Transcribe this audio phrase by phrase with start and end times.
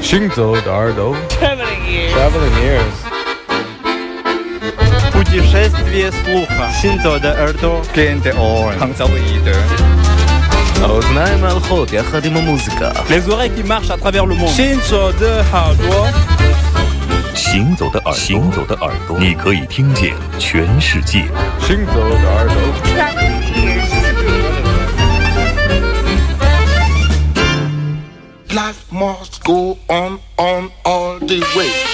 [0.00, 2.12] 行走的耳朵 Traveling ears.
[2.14, 2.96] Traveling ears
[5.12, 6.70] Путешествие слуха.
[6.80, 7.82] Синзо де Эрдо.
[7.94, 8.74] Gente on.
[8.78, 9.56] Hangzauide.
[10.82, 14.48] האוזניים ההלכות יחד עם המוזיקה Les oreilles qui marchent à travers le monde.
[14.48, 16.08] 行走的耳朵，
[17.34, 21.24] 行走的耳朵，行走的耳朵，你可以听见全世界。
[21.66, 22.56] 行走的耳朵
[28.53, 31.88] Life must go on, on all the way.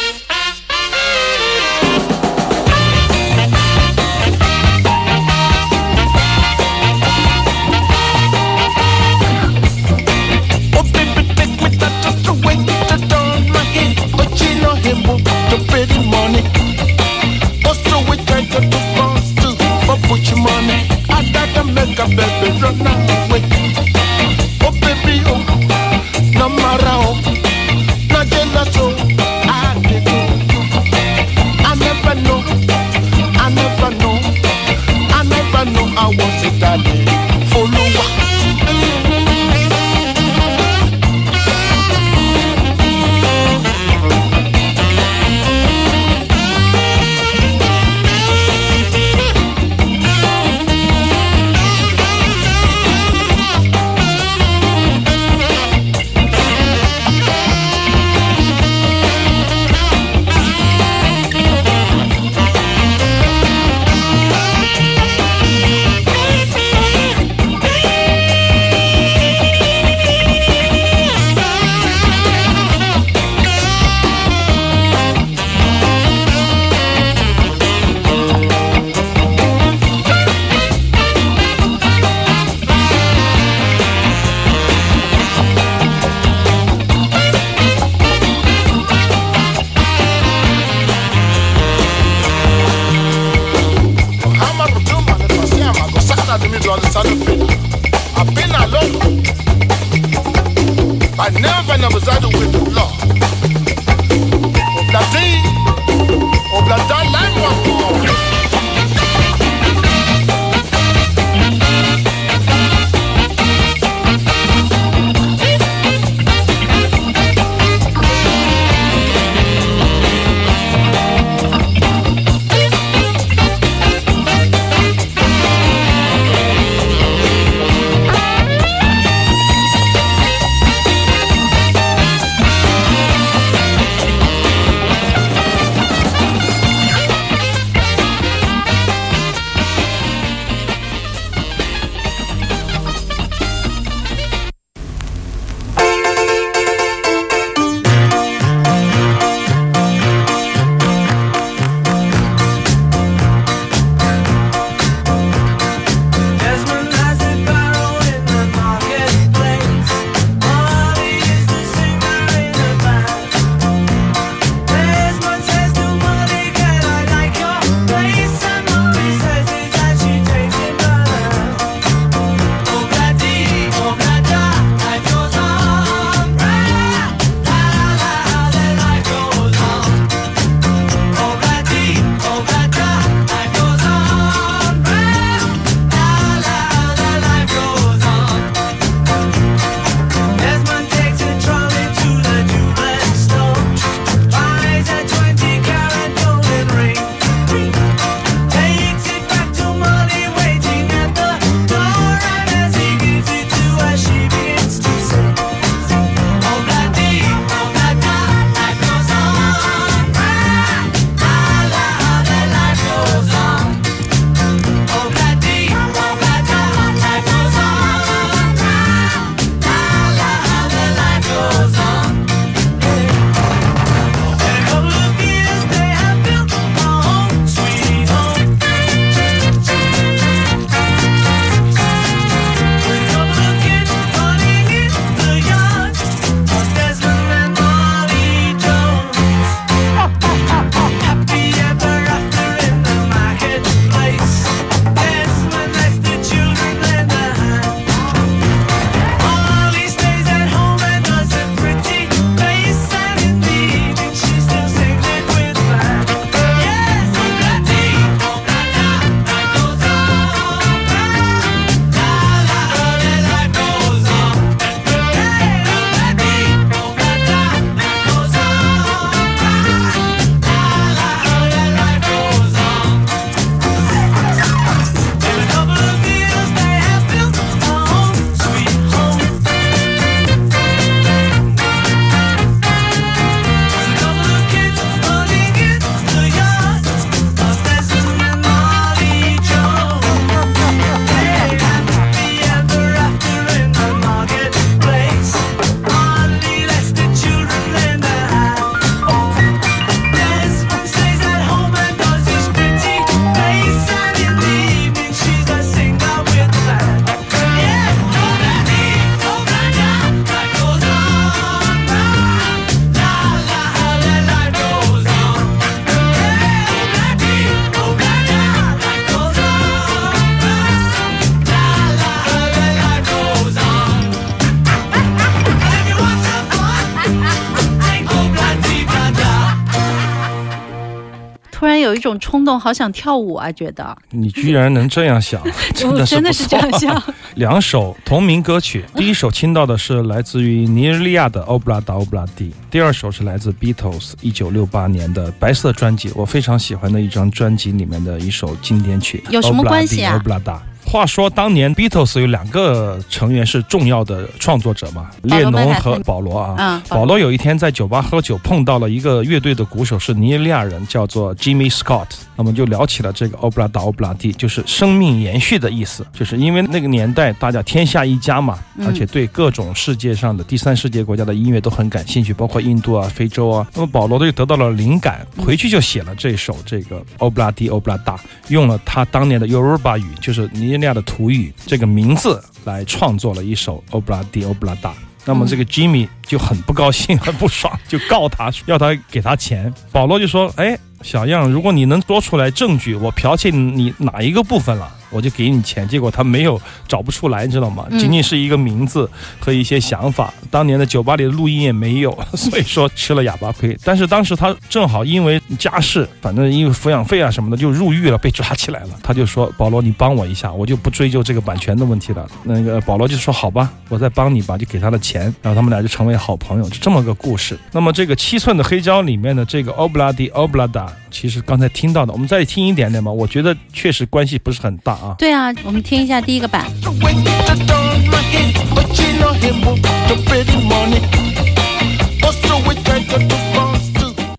[332.09, 333.51] 种冲动，好想跳舞啊！
[333.51, 335.41] 觉得你居然能这样想，
[335.75, 337.01] 真我的真的是这样想。
[337.35, 349.23] 两首同名歌曲， 第一首听到的是来自于尼日利亚的《欧布拉达欧布拉蒂》，第二首是来自 Beatles 一九六八年的白色专辑，我非常喜欢的一张专辑里面的一首经典曲。
[349.29, 350.61] 有什么关系啊欧布拉达。
[350.85, 356.55] 话说当年 Beatles 有两个成员是重要的创作者嘛，列侬和保罗啊。
[356.57, 362.07] 嗯，保罗有一天在酒吧喝酒，碰到了一个乐队的鼓手，是尼日利亚人，叫做 Jimmy Scott。
[362.37, 366.05] 那么就聊起了这个欧布拉达欧布拉蒂，就是生命延续的意思。
[366.13, 373.65] 就是因为那个年代大家天下一家嘛，嗯而且对各种世界上的第三世界国家的音乐都很感兴趣，包括印度啊、非洲啊。
[373.73, 384.93] 那么保罗就得到了灵感，回去就写了这首这个欧布拉蒂欧布拉达，用了他当年的 Yoruba 语，就是尼日利亚的土语这个名字来创作了一首欧布拉迪欧布拉达。
[385.27, 389.73] 那么这个 Jimmy 就很不高兴，很不爽，就告他，要他给他钱。
[389.91, 397.85] 保罗就说：“哎，小样，如果你能说出来证据，我剽窃你哪一个部分了，我就给你钱。”结果他没有找不出来，你知道吗？
[397.91, 399.09] 嗯仅仅是一个名字
[399.39, 400.33] 和一些想法。
[400.49, 403.77] 当年的酒吧里的录音也没有， 所以说吃了哑巴亏。
[403.83, 408.89] 但是当时他正好因为家事，反正因为抚养费啊什么的就入狱了，被抓起来了。
[409.03, 417.57] 他就说：“保罗，你帮我一下，我就不追究这个版权的问题了。”那个保罗就说：“好吧，我再帮你吧。”就给他的钱，然后他们俩就成为好朋友，就这么个故事。
[417.71, 423.11] 那么这个七寸的黑胶里面的这个 Obladi Oblada，其实刚才听到的，我们再听一点点吧。
[423.11, 425.15] 我觉得确实关系不是很大啊。
[425.17, 426.65] 对啊，我们听一下第一个版。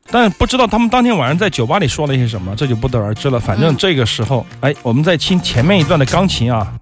[0.09, 3.39] 但不知道他们当天晚上在酒吧里说了一些什么，这就不得而知了。
[3.39, 6.73] 反正嗯这个时候，哎，我们在听前面一段的钢琴啊。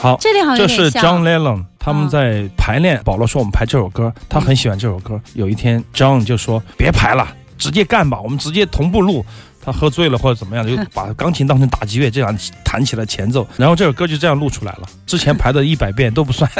[0.00, 3.02] 好，这里好像这是 John Lennon 他们嗯在排练。
[3.04, 5.20] 保罗说我们排这首歌，他很喜欢这首歌。
[5.34, 7.26] 有一天，John 就说别排了，
[7.58, 9.24] 直接干吧，我们直接同步录。
[9.62, 14.88] 他喝醉了或者怎么样，就 把钢琴当成打击乐这样弹起了前奏，然后这首歌就这样录出来了。
[15.06, 16.50] 之前排的一百遍都不算，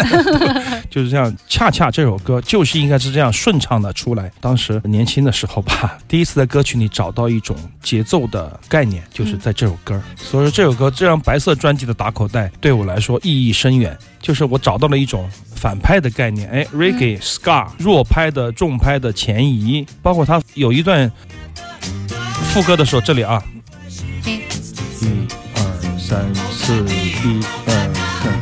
[0.91, 1.35] 就是这样。
[1.49, 4.31] 恰恰这首歌就是应该是这样顺畅的出来。
[4.41, 10.01] 当时年轻的时候吧，第一次在歌曲里找到一种节奏的概念，就是在这首歌。
[10.17, 16.49] 所以说这首歌这张白色专辑的打口袋对我来说意义深远，就是我找到了一种反拍的概念。
[16.51, 21.11] 哎，reggae、ska 弱拍的、重拍的前移，包括它有一段
[22.53, 23.41] 副歌的时候，这里啊，
[24.27, 24.41] 一
[25.55, 25.63] 二
[25.97, 28.41] 三四，一二三。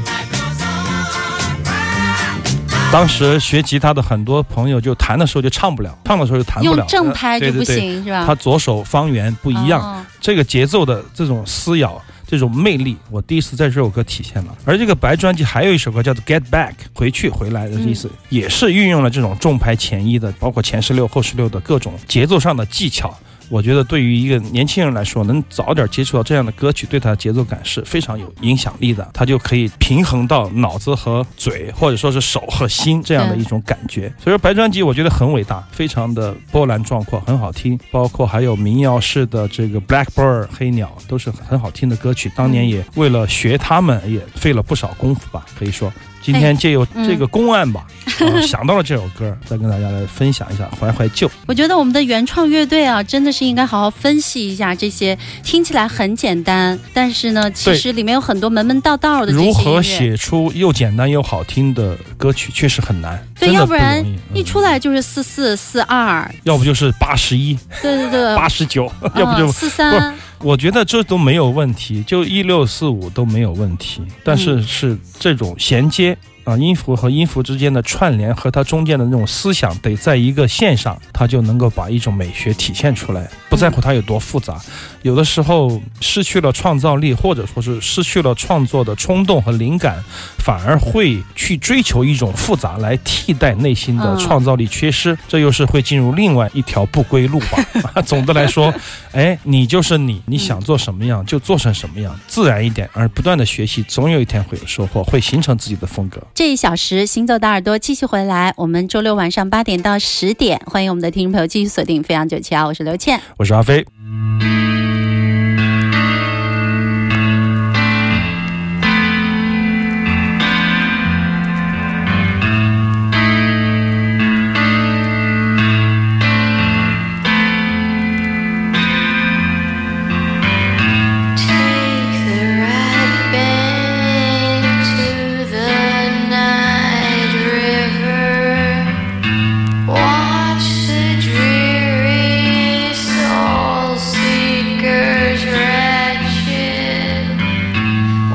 [2.91, 8.25] 当时学吉他的很多朋友就弹的时候就唱不了，唱的时候就弹不了，用正拍就不对对对行是吧？
[8.27, 12.01] 他左手方圆不一样，哦这个节奏的这种撕咬。
[12.31, 14.55] 这种魅力，我第一次在这首歌体现了。
[14.67, 23.19] 而这个白专辑还有一首歌叫做《Get Back》，回去回来的意思，也是运用了这种重拍前一的，包括前十六、后十六的各种节奏上的技巧。
[23.49, 29.09] 我觉得对于一个年轻人来说，能早点接触到这样的歌曲，对他的节奏感是非常有影响力的。
[29.13, 34.13] 他就可以平衡到脑子和嘴，或者说是手和心这样的一种感觉。
[34.23, 37.79] 所以说白专辑我觉得很伟大，非常的波澜壮阔，很好听。
[37.91, 42.31] 包括还有民谣式的这个 Blackbird 黑鸟，都是很好听的歌曲。
[42.37, 45.93] 当年也为了学他们，也费了不少功夫吧，可以说。
[46.31, 47.87] 今天借由这个公案吧，
[48.21, 51.31] 啊 想到了这首歌，再跟大家来分享一下，怀怀旧。
[51.47, 59.83] 我觉得我们的原创乐队啊，真的是应该好好分析一下这些听起来很简单，但是呢，其实里面有很多门门道道的如何。
[59.83, 64.05] 写出又简单又好听的歌曲，确实很难，对，要不然
[64.35, 64.45] 一嗯。
[64.45, 76.17] 出来就是四四四二，要不就是八十一、对对对，八十九，要不就四三，我觉得这都没有问题，就一六四五都没有问题，但是嗯是这种衔接。
[76.49, 83.29] 啊，音符和音符之间的串联和它中间的那种思想得在一个线上，它就能够把一种美学体现出来。
[83.51, 84.59] 不在乎它有多复杂，
[85.03, 90.03] 有的时候失去了创造力，或者说是失去了创作的冲动和灵感，
[90.39, 98.01] 反而会去追求一种复杂来替代内心的嗯创造力缺失，这又是会进入另外一条不归路吧。
[98.07, 98.73] 总的来说，
[99.13, 106.23] 哎，你就是你，你想做什么样就做成什么样，自然一点，而不断的学习，总有一天会有收获，会形成自己的风格。
[106.39, 113.21] 这一小时行走的耳朵继续回来，我们周六晚上八点到十点，欢迎我们的听众朋友继续锁定飞扬九七啊，我是刘倩。
[113.39, 113.85] 我是阿飞。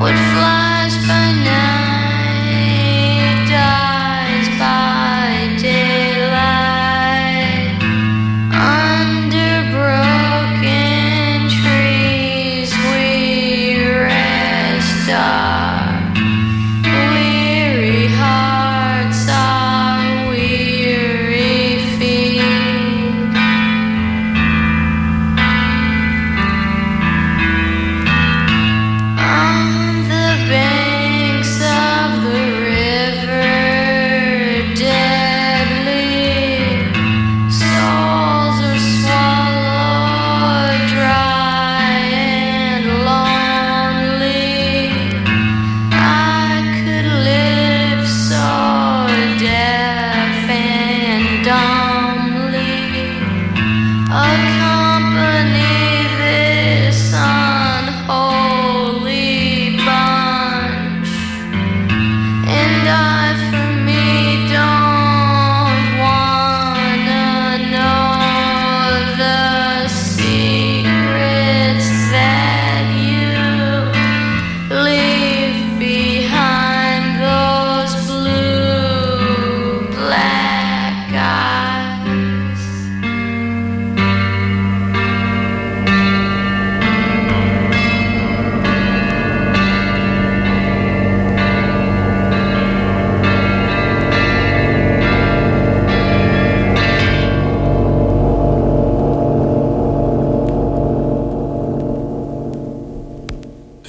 [0.04, 0.63] would fly.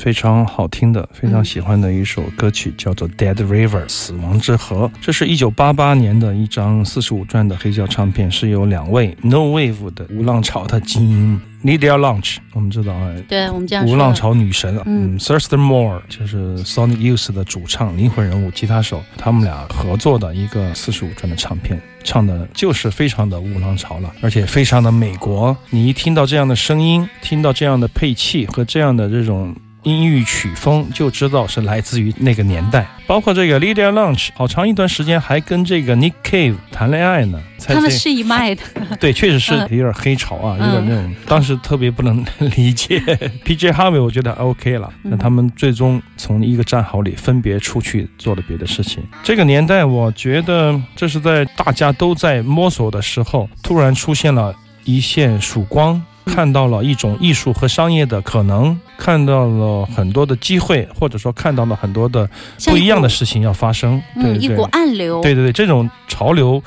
[0.05, 4.91] 非常好听的、非常喜欢的一首歌曲，叫做《Dead River》死亡之河。
[5.01, 16.55] 这是一九八八年的一张四十五转的黑胶唱片，是由两位 No Wave 的无浪潮的精英 Lydia Lunch，我们知道啊，对我们这样无浪潮女神，嗯嗯 t h u r s t o n Moore 就是
[16.63, 25.57] Sonic Youth 的主唱、灵魂人物、吉他手，他们俩合作的一个四十五转的唱片，唱的就是非常的无浪潮了，而且非常的美国。
[25.71, 29.55] 你一听到这样的声音，听到这样的配器和这样的这种。
[29.85, 37.39] 音域曲风就知道是来自于那个年代，包括这个 Lydia Lunch，好长一段时间还跟这个 Nick Cave 谈恋爱呢。
[37.57, 38.61] 才他们是一脉的，
[38.99, 42.23] 对，确实是嗯有点黑潮啊，嗯有点那种，当时特别不能
[42.57, 42.99] 理解。
[43.43, 43.71] P.J.
[43.71, 49.01] Harvey 我觉得 OK 了，嗯那他们最终从一个战壕里分别出去做了别的事情。
[49.23, 55.99] 这个年代，我觉得这是在大家都在摸索的时候，突然出现了一线曙光。
[56.25, 62.29] 看到了一种艺术和商业的可能，看到了很多的机会，或者说看到了很多的
[62.65, 64.01] 不一样的事情要发生。
[64.15, 66.61] 对嗯，一股暗流，对对对，这种潮流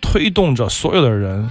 [0.00, 1.50] 推动着所有的人，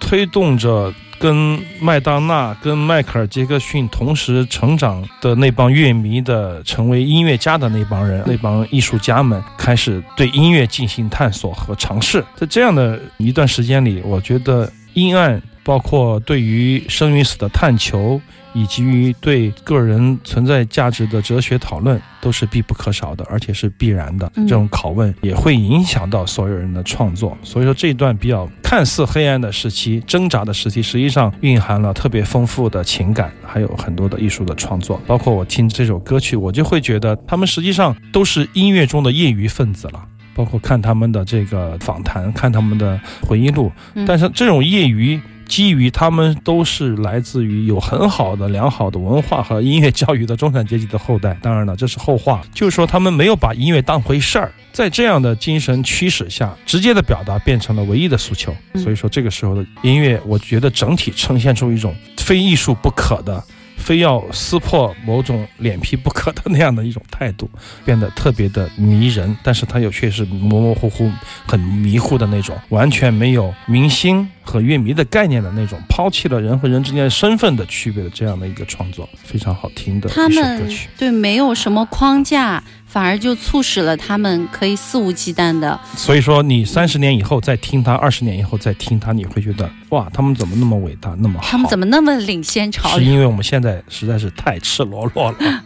[0.00, 12.22] 推动着跟麦当娜、跟迈克尔·杰克逊同时成长的那帮乐迷的，成为音乐家的那帮人、那帮艺术家们，开始对音乐进行探索和尝试。
[12.34, 18.20] 在这样的一段时间里，我觉得阴暗，包括对于生与死的探求。
[18.56, 24.30] 以及于对个人存在价值的哲学讨论都是必不可少的，而且是必然的。
[24.36, 27.36] 嗯这种拷问也会影响到所有人的创作。
[27.42, 35.02] 所以说，这段比较看似黑暗的时期、挣扎的时期，实际上蕴含了特别丰富的情感，还有很多的艺术的创作。
[35.04, 40.00] 包括我听这首歌曲，我就会觉得他们实际上都是音乐中的业余分子了。
[40.32, 45.20] 包括看他们的这个访谈，看他们的回忆录，嗯但是这种业余。
[45.46, 52.42] 基于他们都是来自于有很好的、良好的文化和音乐教育的中产阶级的后代，当然了，这是后话。
[52.52, 58.54] 就是说，他们没有把音乐当回事儿，在这样的精神驱使下，直接的表达变成了唯一的诉求。
[58.74, 63.42] 所以说，这个时候的音乐，我觉得整体呈现出一种非艺术不可的。
[63.84, 67.50] 非要撕破某种脸皮不可的那样的一种态度，
[67.84, 71.12] 变得特别的迷人，但是它又却是模模糊糊、
[71.46, 80.88] 很迷糊的那种，完全没有明星和乐迷的概念的那种，抛弃了人和人之间身份的区别的这样的一个创作，非常好听的一首他们歌曲。
[80.96, 82.64] 对没有什么框架，
[82.94, 85.80] 反而就促使了他们可以肆无忌惮的。
[85.96, 91.44] 所以说，你三十年以后再听他，二十年以后再听他，你会觉得哇，他们怎么那么伟大，那么好？
[91.44, 93.00] 他们怎么那么领先潮流？
[93.00, 95.64] 是因为我们现在实在是太赤裸裸了。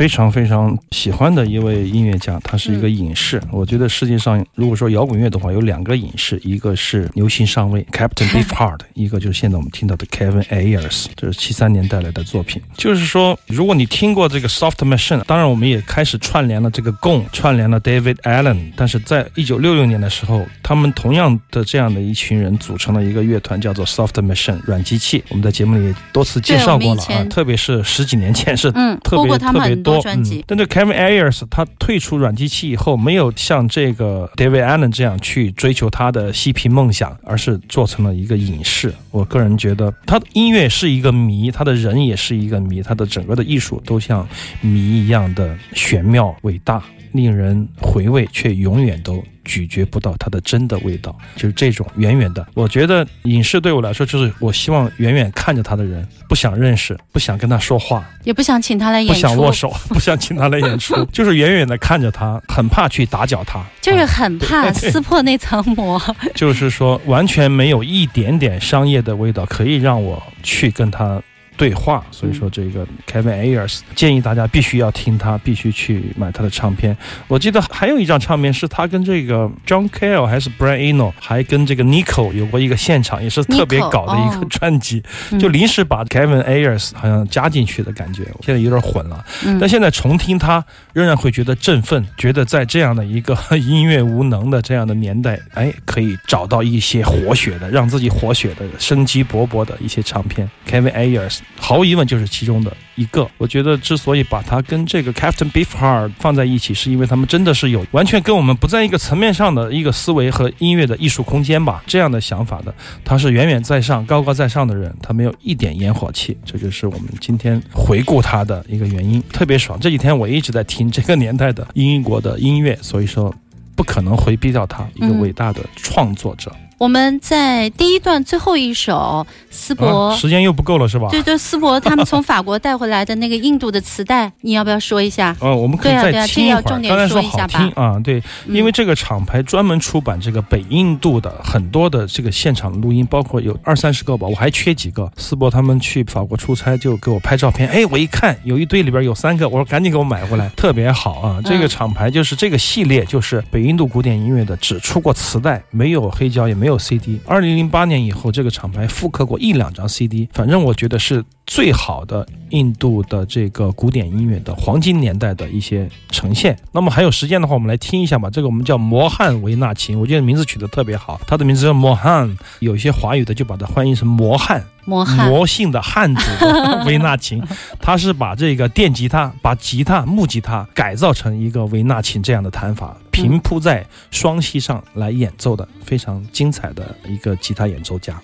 [0.00, 3.38] 非常非常喜欢的一位音乐家，他是一个隐士。
[3.50, 12.62] 我觉得世界上如果说摇滚乐的话，有两个隐士，一个是牛心上尉 Captain Beefheart， 一个就是现在我们听到的 Kevin Ayers，这是七三年带来的作品。
[12.78, 25.22] 就是说，如果你听过这个 Soft Machine，当然我们也开始串联了这个 Gong，串联了 David Allen，但是在一九六六年的时候，他们同样的这样的一群人组成了一个乐团，叫做 Soft Machine 软机器。
[25.28, 29.89] 我们在节目里也多次介绍过了啊，特别是十几年前是嗯，特别特别多。
[30.00, 38.92] 专辑嗯，但这 Kevin Ayers 他退出软机器以后，没有像这个 David Allen 这样去追求他的嬉皮梦想，而是做成了一个影视。
[39.10, 44.28] 我个人觉得，他的音乐是一个谜，他的人也是一个谜，他的整个的艺术都像
[44.60, 46.82] 谜一样的玄妙伟大。
[47.12, 52.46] 令人回味，却永远都咀嚼不到它的真的味道，就是这种远远的。
[52.54, 66.00] 我觉得影视对我来说，就是我希望远远看着他的人，不想认识，不想跟他说话，也不想请他来演不，想握手， 不想请他来演出， 就是远远的看着他，很怕去打搅他，就是很怕撕破那层膜。
[66.34, 71.20] 就是说，完全没有一点点商业的味道，可以让我去跟他。
[71.56, 76.96] 对话，所以说这个 Kevin Ayers 建议大家必须要听他，必须去买他的唱片。
[77.28, 85.02] 我记得还有一张唱片是他跟这个 John Cale 还是 Brian Eno，还跟这个 Nico 有过一个现场，也是特别搞的一个专辑，
[85.38, 89.22] 就临时把 Kevin Ayers 好像加进去的感觉，现在有点混了。
[89.60, 100.48] 但现在重听他，仍然会觉得振奋，觉得在这样的一个音乐无能的这样的年代，哎，可以找到一些活血的，让自己活血的、生机勃勃的一些唱片。
[100.66, 101.40] Kevin Ayers。
[101.58, 103.28] 毫无疑问就是其中的一个。
[103.38, 112.74] 我觉得之所以把它跟这个 Captain Beefheart 放在一起，是因为他们真的是有完全跟我们不在一个层面上的一个思维和音乐的艺术空间吧，这样的想法的。
[113.04, 119.22] 他是远远在上、高高在上的人，他没有一点烟火气，这就是我们今天回顾他的一个原因。
[119.32, 123.34] 特别爽，这几天我一直在听这个年代的英国的音乐，所以说
[123.74, 126.50] 不可能回避掉他一个伟大的创作者。
[126.80, 131.08] 我们在第一段最后一首思博、啊，时间又不够了是吧？
[131.10, 135.36] 对对，思博 他们从法国带回来的那个印度的磁带， 你要不要说一下？
[135.40, 136.62] 哦，我们可以再听一会儿。
[136.62, 145.12] 刚才说好听啊，对，因为这个厂牌专门出版这个北印度的很多的这个现场录音，包括有二三十个吧，我还缺几个。
[145.18, 151.42] 思博他们去法国出差就给我拍照片，哎，我一看有一堆里边有三个，我说赶紧给我买回来， 特别好啊。
[151.44, 157.20] 这个厂牌就是这个系列，就是北印度古典音乐的，只出过磁带，没有黑胶，也没有 CD。
[157.26, 166.56] 二零零八年以后，这个厂牌复刻过一两张 CD，反正我觉得是最好的印度的这个古典音乐的黄金年代的一些呈现。
[166.72, 168.28] 那么还有时间的话，我们来听一下吧。
[168.30, 174.64] 这个我们叫摩汉维纳琴，我觉得名字取得特别好，它的名字叫摩汉，有一些华语的就把它翻译成摩汉。
[174.86, 176.22] 魔汉魔性的汉子
[176.86, 177.40] 维纳琴，
[177.78, 188.18] 他是把这个电吉他、把吉他、木吉他改造成一个维纳琴这样的弹法，平铺在双膝上来演奏的非常精彩的一个吉他演奏家。